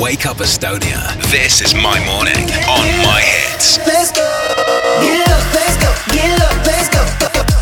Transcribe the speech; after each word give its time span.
Wake 0.00 0.26
up 0.26 0.36
Estonia. 0.38 1.14
This 1.30 1.62
is 1.62 1.74
my 1.74 1.98
morning 2.04 2.50
on 2.68 2.86
my 3.02 3.22
hits. 3.22 3.78
Let's 3.78 4.12
go. 4.12 4.22
Get 5.00 5.26
up, 5.30 5.54
let's 5.54 5.76
go. 5.82 6.14
Get 6.14 6.42
up, 6.42 6.66
let's 6.66 6.88
go. 6.90 7.55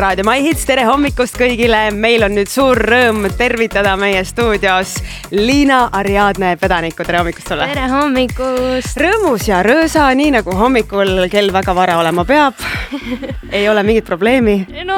Raadio 0.00 0.24
My 0.24 0.40
Hits, 0.40 0.62
tere 0.64 0.86
hommikust 0.88 1.36
kõigile, 1.36 1.90
meil 1.92 2.22
on 2.24 2.32
nüüd 2.32 2.48
suur 2.48 2.78
rõõm 2.88 3.26
tervitada 3.36 3.92
meie 4.00 4.22
stuudios 4.24 4.94
Liina 5.34 5.82
Ariadne 5.92 6.54
Pedanikku, 6.56 7.04
tere 7.04 7.18
hommikust 7.20 7.50
sulle. 7.52 7.66
tere 7.68 7.84
hommikust. 7.92 8.96
rõõmus 8.96 9.44
ja 9.50 9.58
röösa, 9.66 10.06
nii 10.16 10.30
nagu 10.38 10.54
hommikul 10.56 11.26
kell 11.32 11.52
väga 11.52 11.74
vara 11.76 11.98
olema 12.00 12.24
peab. 12.24 12.56
ei 13.58 13.68
ole 13.68 13.82
mingit 13.84 14.06
probleemi. 14.08 14.54
no 14.88 14.96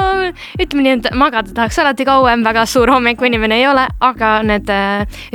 ütleme 0.61 0.85
nii, 0.85 0.93
et 1.01 1.09
magada 1.19 1.51
tahaks 1.51 1.81
alati 1.83 2.07
kauem, 2.07 2.45
väga 2.47 2.63
suur 2.69 2.93
hommikuinimene 2.95 3.59
ei 3.59 3.67
ole, 3.67 3.83
aga 3.99 4.31
need, 4.47 4.71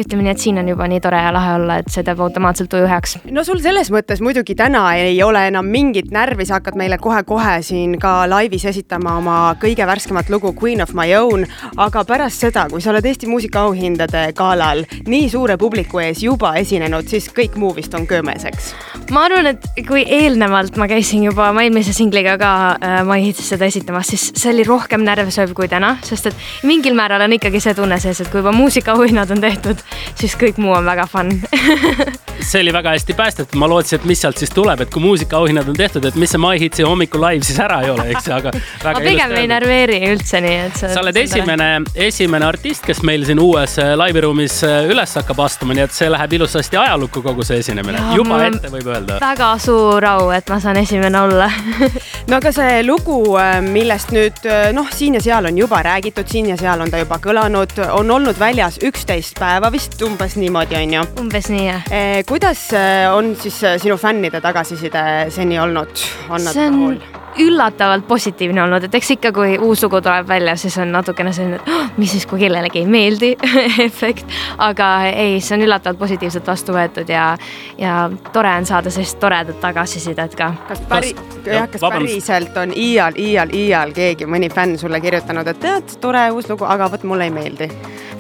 ütleme 0.01 0.25
nii, 0.25 0.33
et 0.33 0.47
siin 0.47 0.63
on 0.63 0.73
juba 0.73 0.89
nii 0.89 1.03
tore 1.05 1.21
ja 1.21 1.35
lahe 1.35 1.59
olla, 1.59 1.79
et 1.83 1.93
see 1.93 2.07
teeb 2.07 2.25
automaatselt 2.25 2.73
tuju 2.73 2.89
heaks. 2.89 3.19
no 3.29 3.45
sul 3.45 3.61
selles 3.61 3.93
mõttes 3.93 4.25
muidugi 4.25 4.57
täna 4.57 4.87
ei 4.97 5.21
ole 5.23 5.45
enam 5.53 5.69
mingit 5.69 6.09
närvi, 6.15 6.49
sa 6.49 6.57
hakkad 6.63 6.81
meile 6.81 6.97
kohe-kohe 6.97 7.61
siin 7.69 7.99
ka 8.01 8.23
laivis 8.31 8.65
esitama 8.73 9.19
oma 9.21 9.39
kõige 9.61 9.87
värskemat 9.87 10.31
lugu 10.33 10.55
Queen 10.57 10.83
of 10.83 10.95
my 10.97 11.13
own, 11.19 11.47
aga 11.77 12.05
pärast 12.09 12.45
seda, 12.45 12.67
kui 12.71 12.83
sa 12.85 12.93
oled 12.93 13.07
Eesti 13.09 13.29
muusikaauhindade 13.31 14.25
galal 14.39 14.85
nii 15.09 15.29
suure 15.33 15.59
publiku 15.61 16.03
ees 16.03 16.23
juba 16.25 16.55
esinenud, 16.61 17.09
siis 17.11 17.29
kõik 17.35 17.59
muu 17.61 17.75
vist 17.77 17.95
on 17.99 18.07
köömeseks. 18.07 18.73
ma 19.11 19.25
arvan, 19.29 19.53
et 19.55 19.69
kui 19.89 20.05
eelnevalt 20.05 20.77
ma 20.77 20.89
käisin 20.91 21.25
juba 21.29 21.49
oma 21.51 21.65
eelmise 21.67 21.95
singliga 21.97 22.37
ka 22.41 22.53
äh, 22.77 23.01
My 23.09 23.21
Hits'is 23.25 23.53
seda 23.55 23.69
esitamas, 23.69 24.13
siis 24.13 24.31
see 24.35 24.53
oli 24.53 24.67
rohkem 24.69 25.05
närvsööv 25.07 25.55
kui 25.57 25.69
täna, 25.69 25.97
sest 26.07 26.31
et 26.31 26.47
mingil 26.69 26.97
määral 26.99 27.25
on 27.27 27.37
ikkagi 27.39 27.63
see 27.63 27.77
tunne 27.79 28.01
sees, 28.03 28.21
et 28.23 28.33
kui 28.33 28.43
juba 28.43 28.53
muusikaauhinnad 28.57 29.31
on 29.35 29.45
tehtud, 29.45 29.85
siis 30.19 30.37
kõik 30.39 30.61
muu 30.63 30.77
on 30.77 30.89
väga 30.89 31.09
fun 31.11 31.35
see 32.41 32.61
oli 32.61 32.73
väga 32.73 32.91
hästi 32.91 33.15
päästetud, 33.15 33.59
ma 33.59 33.69
lootsin, 33.69 34.01
et 34.01 34.05
mis 34.05 34.21
sealt 34.21 34.39
siis 34.39 34.51
tuleb, 34.55 34.81
et 34.81 34.91
kui 34.93 35.03
muusikaauhinnad 35.03 35.69
on 35.69 35.77
tehtud, 35.77 36.05
et 36.09 36.17
mis 36.19 36.31
see 36.31 36.41
My 36.41 36.61
Hitsi 36.61 36.87
hommiku 36.87 37.21
live 37.23 37.45
siis 37.45 37.59
ära 37.61 37.81
ei 37.85 37.91
ole, 37.91 38.07
eks 38.13 38.29
ju, 38.29 38.35
aga. 38.37 38.53
ma 38.85 39.03
pigem 39.39 39.45
ei 39.45 39.51
närveeri 39.53 39.99
üldse 40.13 40.41
nii, 40.43 40.57
et. 40.69 40.79
sa 40.81 41.01
oled 41.03 41.17
esimene, 41.19 41.69
esimene 42.09 42.47
artist, 42.49 42.85
kes 42.87 43.01
meil 43.07 43.25
siin 43.29 43.41
uues 43.43 43.77
äh, 43.83 43.95
live 43.99 44.23
ruumis 44.25 44.59
äh, 44.67 44.89
üles 44.91 45.15
hakkab 45.19 45.43
astuma, 45.45 45.77
nii 45.77 45.85
et 45.87 45.95
see 45.95 46.09
läheb 46.11 46.37
ilusasti 46.39 46.79
ajalukku, 46.81 47.23
kogu 47.25 47.47
see 47.47 47.61
esinemine, 47.63 48.01
juba 48.17 48.41
ette 48.49 48.73
võib 48.73 48.91
öelda. 48.93 49.19
väga 49.23 49.51
suur 49.63 50.07
au, 50.11 50.31
et 50.35 50.51
ma 50.53 50.61
saan 50.63 50.81
esimene 50.83 51.21
olla 51.21 51.49
no 52.31 52.41
aga 52.41 52.53
see 52.55 52.81
lugu, 52.87 53.21
äh, 53.41 53.59
millest 53.65 54.15
nüüd 54.17 54.49
noh, 54.77 54.91
siin 54.95 55.19
ja 55.19 55.23
seal 55.25 55.51
on 55.51 55.61
juba 55.61 55.83
räägitud, 55.87 56.29
siin 56.31 56.51
ja 56.53 56.59
seal 56.61 56.83
on 56.85 56.93
ta 56.93 57.03
juba 57.03 57.21
kõlanud, 57.23 57.77
on 57.95 58.17
olnud 58.19 58.39
väljas 58.41 58.81
üksteist 58.85 59.39
päeva 59.41 59.73
vist 59.75 59.99
umbes 60.07 60.39
niimoodi, 60.41 60.79
on 60.83 60.99
ju? 60.99 61.07
umbes 61.25 61.53
nii 61.53 61.69
jah 61.69 61.95
kuidas 62.29 62.69
on 63.15 63.33
siis 63.39 63.61
sinu 63.83 63.97
fännide 64.01 64.43
tagasiside 64.45 65.05
seni 65.35 65.61
olnud, 65.61 66.07
on 66.29 66.45
nad 66.45 66.59
rahul? 66.59 67.18
Üllatavalt 67.39 68.07
positiivne 68.09 68.63
olnud, 68.63 68.85
et 68.85 68.95
eks 68.95 69.11
ikka, 69.17 69.33
kui 69.35 69.57
uus 69.63 69.83
lugu 69.85 70.01
tuleb 70.05 70.29
välja, 70.29 70.57
siis 70.57 70.79
on 70.83 70.93
natukene 70.93 71.33
selline, 71.33 71.61
et 71.61 71.71
oh, 71.73 71.87
mis 72.01 72.13
siis, 72.15 72.27
kui 72.29 72.41
kellelegi 72.43 72.83
ei 72.83 72.89
meeldi 72.91 73.31
efekt. 73.89 74.27
aga 74.59 74.89
ei, 75.11 75.39
see 75.45 75.59
on 75.59 75.67
üllatavalt 75.69 76.01
positiivselt 76.01 76.47
vastu 76.47 76.75
võetud 76.77 77.11
ja, 77.13 77.31
ja 77.79 77.97
tore 78.33 78.55
on 78.61 78.67
saada 78.69 78.91
sellist 78.95 79.21
toredat 79.23 79.61
tagasisidet 79.61 80.37
ka. 80.39 80.53
kas 80.69 80.83
päri-, 80.91 81.15
jah, 81.47 81.69
kas 81.71 81.85
päriselt 81.85 82.57
on 82.61 82.75
iial, 82.77 83.19
iial, 83.19 83.55
iial 83.55 83.95
keegi, 83.97 84.29
mõni 84.29 84.51
fänn 84.53 84.79
sulle 84.79 85.01
kirjutanud, 85.05 85.49
et 85.49 85.63
tead, 85.63 85.99
tore 86.03 86.29
uus 86.35 86.51
lugu, 86.51 86.67
aga 86.69 86.91
vot 86.93 87.07
mulle 87.09 87.31
ei 87.31 87.35
meeldi? 87.35 87.73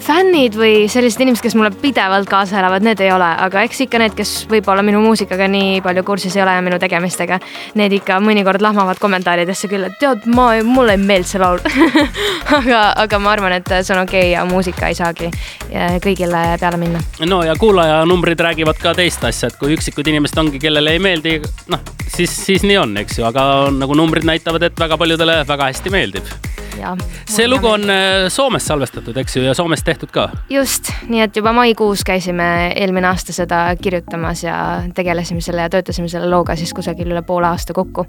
Fännid 0.09 0.57
või 0.57 0.87
sellised 0.89 1.21
inimesed, 1.21 1.43
kes 1.45 1.57
mulle 1.59 1.71
pidevalt 1.83 2.29
kaasa 2.31 2.59
elavad, 2.63 2.85
need 2.87 3.01
ei 3.05 3.11
ole, 3.13 3.29
aga 3.45 3.65
eks 3.67 3.83
ikka 3.85 4.01
need, 4.01 4.15
kes 4.17 4.33
võib-olla 4.49 4.83
minu 4.87 5.03
muusikaga 5.05 5.49
nii 5.51 5.83
palju 5.85 6.05
kursis 6.09 6.37
ei 6.39 6.45
ole 6.45 6.55
ja 6.57 6.65
minu 6.65 6.79
tegemistega, 6.81 7.41
need 7.79 7.99
ikka 7.99 8.17
mõnikord 8.25 8.65
lahmavad 8.65 9.01
kommentaaridesse 9.03 9.69
küll, 9.69 9.85
et 9.89 9.99
tead, 10.01 10.25
ma, 10.33 10.51
mulle 10.65 10.97
ei 10.97 11.03
meeldi 11.03 11.33
see 11.33 11.43
laul 11.43 11.61
aga, 12.59 12.83
aga 13.05 13.21
ma 13.23 13.35
arvan, 13.37 13.59
et 13.59 13.73
see 13.77 13.95
on 13.97 14.03
okei 14.07 14.31
okay 14.31 14.33
ja 14.33 14.45
muusika 14.49 14.89
ei 14.89 14.97
saagi 14.99 15.31
kõigile 16.05 16.43
peale 16.61 16.81
minna. 16.81 17.03
no 17.29 17.43
ja 17.45 17.57
kuulajanumbrid 17.61 18.41
räägivad 18.49 18.81
ka 18.81 18.97
teist 18.97 19.25
asja, 19.29 19.53
et 19.53 19.61
kui 19.61 19.77
üksikud 19.77 20.09
inimesed 20.09 20.41
ongi, 20.41 20.63
kellele 20.63 20.97
ei 20.97 21.03
meeldi, 21.05 21.39
noh, 21.69 21.85
siis, 22.07 22.33
siis 22.33 22.65
nii 22.65 22.81
on, 22.81 22.97
eks 23.05 23.21
ju, 23.21 23.29
aga 23.29 23.69
nagu 23.77 23.99
numbrid 23.99 24.25
näitavad, 24.29 24.71
et 24.71 24.87
väga 24.87 24.97
paljudele 25.01 25.43
väga 25.49 25.73
hästi 25.73 25.93
meeldib 25.93 26.48
see 27.29 27.49
lugu 27.49 27.67
on 27.67 27.91
äh, 27.91 28.29
Soomes 28.29 28.67
salvestatud, 28.67 29.17
eks 29.17 29.37
ju, 29.37 29.43
ja 29.43 29.55
Soomes 29.55 29.83
tehtud 29.85 30.11
ka? 30.15 30.29
just, 30.51 30.91
nii 31.09 31.23
et 31.25 31.37
juba 31.37 31.53
maikuus 31.57 32.05
käisime 32.07 32.73
eelmine 32.77 33.09
aasta 33.11 33.33
seda 33.33 33.61
kirjutamas 33.83 34.43
ja 34.45 34.57
tegelesime 34.95 35.41
selle 35.45 35.65
ja 35.67 35.71
töötasime 35.73 36.09
selle 36.09 36.29
looga 36.31 36.57
siis 36.57 36.73
kusagil 36.77 37.11
üle 37.11 37.23
poole 37.27 37.49
aasta 37.51 37.75
kokku. 37.77 38.07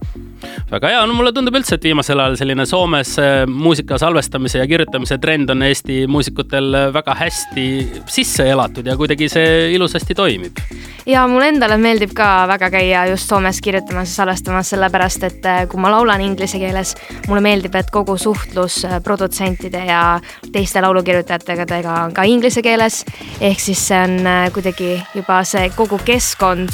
väga 0.71 0.93
hea, 0.93 1.05
no 1.05 1.17
mulle 1.17 1.33
tundub 1.35 1.55
üldse, 1.59 1.77
et 1.79 1.87
viimasel 1.89 2.19
ajal 2.19 2.37
selline 2.39 2.65
Soomes 2.69 3.15
äh, 3.19 3.43
muusika 3.47 3.97
salvestamise 4.01 4.61
ja 4.61 4.67
kirjutamise 4.67 5.17
trend 5.17 5.49
on 5.49 5.63
Eesti 5.67 6.05
muusikutel 6.07 6.73
äh, 6.75 6.87
väga 6.93 7.15
hästi 7.19 7.65
sisse 8.07 8.49
elatud 8.49 8.87
ja 8.87 8.97
kuidagi 8.97 9.29
see 9.29 9.73
ilusasti 9.75 10.15
toimib. 10.15 10.63
ja 11.05 11.25
mulle 11.27 11.51
endale 11.53 11.77
meeldib 11.77 12.13
ka 12.17 12.47
väga 12.47 12.71
käia 12.73 13.05
just 13.11 13.29
Soomes 13.29 13.61
kirjutamas 13.61 14.09
ja 14.09 14.23
salvestamas, 14.23 14.69
sellepärast 14.75 15.23
et 15.23 15.49
kui 15.69 15.81
ma 15.81 15.91
laulan 15.91 16.21
inglise 16.21 16.59
keeles, 16.61 16.95
mulle 17.27 17.41
meeldib, 17.41 17.75
et 17.75 17.91
kogu 17.93 18.17
suhtlus 18.17 18.58
suhtlus 18.67 19.03
produtsentide 19.03 19.85
ja 19.85 20.19
teiste 20.51 20.81
laulukirjutajatega 20.81 21.93
on 22.05 22.13
ka 22.13 22.23
inglise 22.23 22.61
keeles. 22.61 23.05
ehk 23.41 23.59
siis 23.59 23.87
see 23.87 23.99
on 24.03 24.27
äh, 24.27 24.51
kuidagi 24.53 25.01
juba 25.15 25.43
see 25.43 25.69
kogu 25.75 25.99
keskkond 26.05 26.69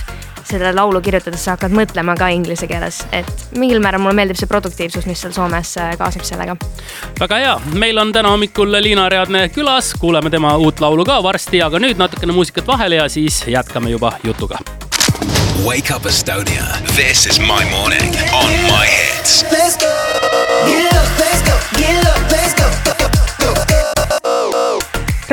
seda 0.46 0.75
laulu 0.75 1.01
kirjutades 1.01 1.46
sa 1.46 1.56
hakkad 1.56 1.73
mõtlema 1.73 2.16
ka 2.18 2.28
inglise 2.29 2.68
keeles, 2.68 3.01
et 3.12 3.47
mingil 3.57 3.81
määral 3.81 4.01
mulle 4.01 4.13
meeldib 4.13 4.38
see 4.38 4.50
produktiivsus, 4.50 5.07
mis 5.09 5.22
seal 5.22 5.34
Soomes 5.34 5.75
äh, 5.81 5.96
kaasneb 5.97 6.25
sellega. 6.25 6.56
väga 7.19 7.41
hea, 7.41 7.57
meil 7.73 7.97
on 7.97 8.13
täna 8.13 8.29
hommikul 8.34 8.72
Liina 8.81 9.09
Readne 9.09 9.50
külas, 9.50 9.94
kuuleme 10.00 10.29
tema 10.29 10.56
uut 10.57 10.79
laulu 10.79 11.06
ka 11.06 11.22
varsti, 11.23 11.62
aga 11.62 11.81
nüüd 11.81 12.02
natukene 12.02 12.34
muusikat 12.34 12.67
vahele 12.67 13.02
ja 13.02 13.09
siis 13.09 13.44
jätkame 13.47 13.90
juba 13.90 14.17
jutuga. 14.23 14.62
Wake 15.63 15.91
up 15.91 16.03
Estonia, 16.03 16.81
this 16.97 17.25
is 17.25 17.39
my 17.39 17.63
morning 17.71 18.16
on 18.33 18.51
my 18.67 18.85
hits. 18.85 19.43
Let's 19.51 19.77
go, 19.77 19.88
get 20.67 20.93
up, 20.93 21.19
let's 21.19 21.41
go. 21.47 21.55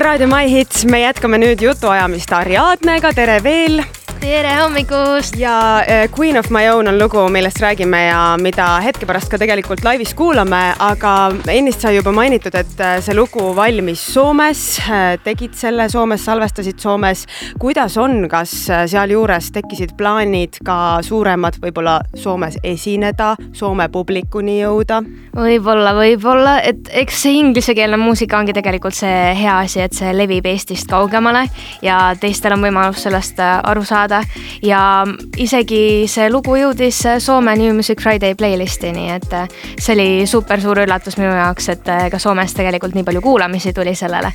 raadio 0.02 0.26
My 0.26 0.48
Hits, 0.50 0.84
me 0.84 0.98
jätkame 1.00 1.38
nüüd 1.38 1.60
jutuajamist 1.62 2.32
Ariadnega, 2.34 3.12
tere 3.14 3.38
veel 3.44 3.82
tere 4.22 4.52
hommikust! 4.60 5.34
ja 5.36 5.82
äh, 5.88 6.08
Queen 6.18 6.38
of 6.38 6.50
my 6.50 6.68
own 6.70 6.88
on 6.88 6.98
lugu, 6.98 7.28
millest 7.28 7.58
räägime 7.60 8.04
ja 8.04 8.36
mida 8.38 8.66
hetke 8.84 9.06
pärast 9.06 9.26
ka 9.30 9.38
tegelikult 9.40 9.82
laivis 9.82 10.12
kuulame, 10.14 10.60
aga 10.78 11.14
ennist 11.50 11.82
sai 11.82 11.96
juba 11.96 12.12
mainitud, 12.14 12.54
et 12.54 12.80
äh, 12.80 13.00
see 13.02 13.16
lugu 13.18 13.48
valmis 13.56 14.04
Soomes, 14.14 14.62
äh, 14.86 15.16
tegid 15.24 15.56
selle 15.58 15.88
Soomes, 15.90 16.22
salvestasid 16.22 16.78
Soomes. 16.78 17.24
kuidas 17.58 17.96
on, 17.98 18.28
kas 18.30 18.52
sealjuures 18.92 19.50
tekkisid 19.56 19.96
plaanid 19.98 20.60
ka 20.64 21.00
suuremad 21.02 21.58
võib-olla 21.64 21.98
Soomes 22.14 22.60
esineda, 22.62 23.34
Soome 23.58 23.88
publikuni 23.90 24.60
jõuda? 24.60 25.02
võib-olla, 25.34 25.96
võib-olla, 25.98 26.54
et 26.62 26.92
eks 27.02 27.24
see 27.24 27.40
inglisekeelne 27.40 27.98
muusika 27.98 28.38
ongi 28.38 28.54
tegelikult 28.54 28.94
see 28.94 29.34
hea 29.42 29.58
asi, 29.64 29.82
et 29.82 29.98
see 29.98 30.14
levib 30.14 30.46
Eestist 30.46 30.86
kaugemale 30.92 31.48
ja 31.82 32.12
teistel 32.20 32.54
on 32.54 32.62
võimalus 32.68 33.02
sellest 33.02 33.42
aru 33.42 33.82
saada 33.82 34.11
saada 34.12 34.24
ja 34.62 35.04
isegi 35.40 36.06
see 36.10 36.28
lugu 36.30 36.56
jõudis 36.58 37.00
Soome 37.22 37.54
New 37.58 37.74
Music 37.76 38.00
Friday 38.02 38.36
playlist'i, 38.38 38.92
nii 38.94 39.10
et 39.14 39.34
äh, 39.36 39.48
see 39.78 39.94
oli 39.96 40.26
super 40.30 40.60
suur 40.62 40.82
üllatus 40.84 41.18
minu 41.18 41.32
jaoks, 41.34 41.68
et 41.72 41.88
äh, 41.90 42.06
ka 42.12 42.20
Soomes 42.22 42.54
tegelikult 42.56 42.94
nii 42.96 43.06
palju 43.06 43.22
kuulamisi 43.24 43.72
tuli 43.72 43.94
sellele. 43.98 44.32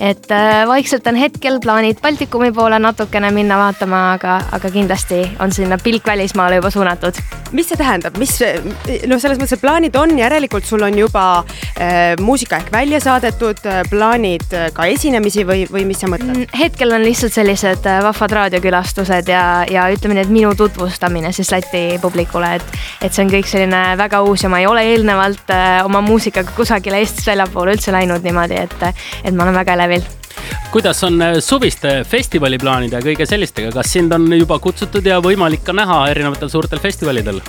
et 0.00 0.30
äh, 0.30 0.66
vaikselt 0.68 1.06
on 1.06 1.16
hetkel 1.16 1.60
plaanid 1.60 2.00
Baltikumi 2.02 2.52
poole 2.52 2.78
natukene 2.78 3.30
minna 3.30 3.58
vaatama, 3.60 4.02
aga, 4.14 4.40
aga 4.52 4.70
kindlasti 4.70 5.22
on 5.40 5.52
sinna 5.52 5.78
pilk 5.78 6.06
välismaale 6.06 6.60
juba 6.60 6.70
suunatud. 6.70 7.22
mis 7.52 7.68
see 7.68 7.76
tähendab, 7.76 8.16
mis 8.18 8.36
noh, 8.40 9.18
selles 9.18 9.38
mõttes, 9.38 9.56
et 9.56 9.62
plaanid 9.62 9.96
on, 9.96 10.16
järelikult 10.18 10.64
sul 10.64 10.82
on 10.86 10.98
juba 10.98 11.26
äh, 11.78 12.14
muusika 12.20 12.60
ehk 12.60 12.72
välja 12.72 13.00
saadetud, 13.00 13.64
plaanid 13.90 14.46
ka 14.74 14.86
esinemisi 14.86 15.44
või, 15.46 15.64
või 15.70 15.86
mis 15.88 16.00
sa 16.02 16.10
mõtled? 16.10 16.36
Mm, 16.36 16.52
hetkel 16.58 16.92
on 16.94 17.04
lihtsalt 17.04 17.34
sellised 17.34 17.88
vahvad 18.04 18.36
raadiokülastused 18.40 19.19
tutvustused 19.20 19.28
ja, 19.28 19.64
ja 19.70 19.88
ütleme 19.92 20.14
nii, 20.14 20.24
et 20.24 20.32
minu 20.32 20.54
tutvustamine 20.54 21.32
siis 21.32 21.50
Läti 21.52 21.98
publikule, 22.00 22.54
et, 22.56 22.78
et 23.02 23.12
see 23.12 23.24
on 23.24 23.32
kõik 23.32 23.48
selline 23.48 23.96
väga 23.98 24.22
uus 24.22 24.44
ja 24.44 24.50
ma 24.50 24.60
ei 24.60 24.66
ole 24.66 24.84
eelnevalt 24.92 25.50
äh, 25.50 25.84
oma 25.84 26.00
muusikaga 26.00 26.52
kusagile 26.56 27.00
Eestist 27.00 27.26
väljapoole 27.26 27.76
üldse 27.76 27.92
läinud 27.92 28.24
niimoodi, 28.24 28.56
et, 28.60 28.88
et 29.24 29.34
ma 29.34 29.44
olen 29.46 29.60
väga 29.60 29.76
elevil 29.78 30.19
kuidas 30.70 31.04
on 31.04 31.22
äh, 31.22 31.38
suviste 31.40 32.00
festivaliplaanide 32.08 33.00
ja 33.00 33.04
kõige 33.04 33.26
sellistega, 33.26 33.72
kas 33.74 33.92
sind 33.92 34.12
on 34.12 34.28
juba 34.38 34.58
kutsutud 34.62 35.06
ja 35.06 35.20
võimalik 35.24 35.64
ka 35.66 35.76
näha 35.76 36.04
erinevatel 36.12 36.52
suurtel 36.52 36.82
festivalidel? 36.82 37.42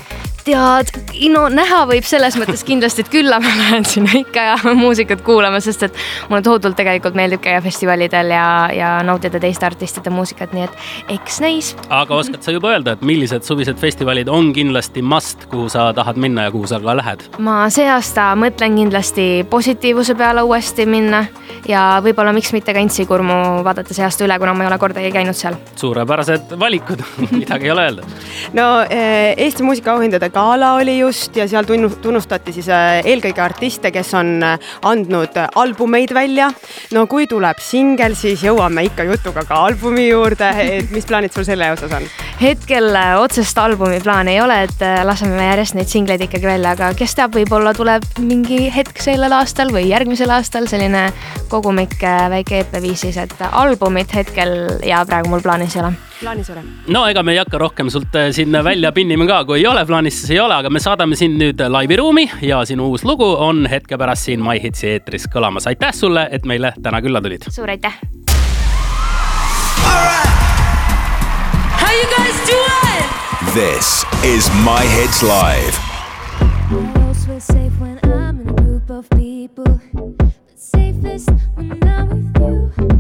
tead, 0.45 0.89
no 1.29 1.45
näha 1.53 1.83
võib 1.89 2.05
selles 2.07 2.35
mõttes 2.39 2.63
kindlasti, 2.65 3.05
et 3.05 3.11
külla 3.13 3.37
ma 3.43 3.51
lähen 3.59 3.85
sinna 3.87 4.13
ikka 4.17 4.45
ja 4.47 4.55
muusikat 4.83 5.21
kuulama, 5.25 5.61
sest 5.63 5.85
et 5.87 5.99
mulle 6.29 6.41
tohutult 6.45 6.77
tegelikult 6.79 7.17
meeldib 7.17 7.43
käia 7.43 7.61
festivalidel 7.63 8.33
ja, 8.33 8.45
ja 8.73 8.91
nautida 9.05 9.39
teiste 9.41 9.67
artistide 9.67 10.13
muusikat, 10.13 10.55
nii 10.55 10.65
et 10.65 11.13
eks 11.17 11.39
näis. 11.43 11.73
aga 11.89 12.17
oskad 12.17 12.41
sa 12.41 12.55
juba 12.55 12.73
öelda, 12.73 12.95
et 12.97 13.05
millised 13.05 13.45
suvised 13.47 13.77
festivalid 13.81 14.31
on 14.31 14.51
kindlasti 14.55 15.03
must, 15.05 15.45
kuhu 15.51 15.69
sa 15.71 15.91
tahad 15.93 16.19
minna 16.21 16.47
ja 16.47 16.53
kuhu 16.53 16.69
sa 16.69 16.81
ka 16.81 16.97
lähed? 16.97 17.27
ma 17.37 17.63
see 17.73 17.87
aasta 17.89 18.31
mõtlen 18.39 18.79
kindlasti 18.81 19.29
positiivsuse 19.49 20.17
peale 20.17 20.45
uuesti 20.47 20.87
minna 20.89 21.25
ja 21.69 21.85
võib-olla 22.03 22.33
miks 22.35 22.53
mitte 22.55 22.70
ka 22.73 22.81
Intsikurmu 22.83 23.35
vaadata 23.65 23.95
see 23.95 24.06
aasta 24.06 24.25
üle, 24.25 24.38
kuna 24.41 24.53
ma 24.56 24.65
ei 24.65 24.69
ole 24.69 24.77
kordagi 24.81 25.12
käinud 25.13 25.38
seal. 25.38 25.57
suurepärased 25.79 26.56
valikud 26.59 27.03
midagi 27.31 27.69
ei 27.69 27.73
ole 27.73 27.85
öelda. 27.89 28.07
no 28.57 28.68
eh, 28.89 29.35
Eesti 29.45 29.63
muusikaauhindade 29.68 30.29
gala 30.33 30.73
oli 30.79 30.97
just 31.00 31.35
ja 31.38 31.47
seal 31.47 31.68
tunnustati 31.68 32.53
siis 32.56 32.69
eh, 32.71 33.01
eelkõige 33.13 33.44
artiste, 33.44 33.91
kes 33.94 34.13
on 34.19 34.33
eh, 34.45 34.71
andnud 34.88 35.38
albumeid 35.56 36.13
välja. 36.15 36.51
no 36.95 37.06
kui 37.12 37.27
tuleb 37.31 37.62
singel, 37.63 38.15
siis 38.19 38.44
jõuame 38.45 38.85
ikka 38.89 39.06
jutuga 39.09 39.45
ka 39.47 39.62
albumi 39.67 40.07
juurde, 40.09 40.51
et 40.62 40.91
mis 40.91 41.07
plaanid 41.07 41.33
sul 41.35 41.47
selle 41.47 41.71
osas 41.75 41.94
on? 41.97 42.07
hetkel 42.41 42.95
otsest 43.21 43.57
albumi 43.62 44.00
plaani 44.03 44.35
ei 44.35 44.41
ole, 44.41 44.62
et 44.65 44.85
laseme 45.06 45.45
järjest 45.45 45.77
neid 45.77 45.91
singleid 45.91 46.25
ikkagi 46.25 46.50
välja, 46.50 46.75
aga 46.75 46.91
kes 46.97 47.15
teab, 47.17 47.35
võib-olla 47.38 47.74
tuleb 47.77 48.07
mingi 48.19 48.63
hetk 48.74 49.01
sellel 49.03 49.33
aastal 49.38 49.74
või 49.74 49.88
järgmisel 49.91 50.31
aastal 50.33 50.67
selline 50.71 51.07
kogumik 51.51 52.00
väike 52.01 52.60
EP 52.61 52.79
viisis, 52.81 53.17
et 53.17 53.35
albumit 53.51 54.15
hetkel 54.15 54.55
ja 54.87 55.03
praegu 55.07 55.31
mul 55.31 55.43
plaanis 55.43 55.75
ei 55.75 55.83
ole 55.83 55.93
plaanis 56.21 56.49
ei 56.49 56.55
ole? 56.55 56.63
no 56.93 57.03
ega 57.09 57.23
me 57.23 57.35
ei 57.35 57.41
hakka 57.41 57.59
rohkem 57.61 57.89
sult 57.93 58.15
äh, 58.15 58.29
siin 58.35 58.55
välja 58.63 58.91
pinnima 58.95 59.27
ka, 59.29 59.43
kui 59.45 59.59
ei 59.59 59.67
ole 59.67 59.85
plaanis, 59.85 60.21
siis 60.21 60.35
ei 60.35 60.39
ole, 60.39 60.55
aga 60.61 60.69
me 60.69 60.81
saadame 60.83 61.17
sind 61.19 61.41
nüüd 61.41 61.61
laiviruumi 61.75 62.27
ja 62.45 62.61
sinu 62.67 62.91
uus 62.91 63.05
lugu 63.07 63.27
on 63.47 63.65
hetke 63.71 63.97
pärast 64.01 64.29
siin 64.29 64.43
My 64.45 64.59
Hitsi 64.61 64.93
eetris 64.95 65.27
kõlamas. 65.33 65.67
aitäh 65.67 65.93
sulle, 65.95 66.27
et 66.31 66.45
meile 66.45 66.73
täna 66.83 67.01
külla 67.01 67.21
tulid. 67.21 67.47
suur 67.49 67.69
aitäh. 67.69 67.97
How 71.81 71.91
you 71.91 72.07
guys 72.17 72.37
doing? 72.49 73.07
This 73.53 74.05
is 74.23 74.51
My 74.63 74.85
Hits 74.97 75.23
Live. 75.23 75.91
safe 77.41 77.73
when 77.81 77.99
I'm 78.03 78.39
in 78.39 78.49
a 78.49 78.53
group 78.53 78.89
of 78.91 79.09
people, 79.09 79.79
safest 80.75 81.29
when 81.56 81.83
I'm 81.83 82.33
with 82.33 82.77
you. 82.77 82.90